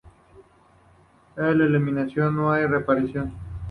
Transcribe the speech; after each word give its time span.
En 1.37 1.61
"eliminación", 1.61 2.35
no 2.35 2.51
hay 2.51 2.65
reaparición. 2.65 3.35